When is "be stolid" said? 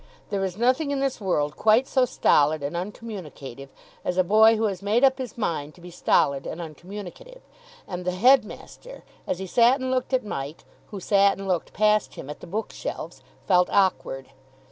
5.81-6.47